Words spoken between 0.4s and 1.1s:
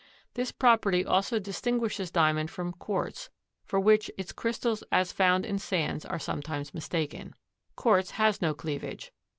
property